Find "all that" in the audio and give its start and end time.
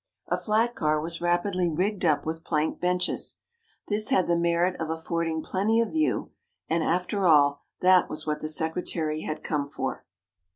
7.27-8.09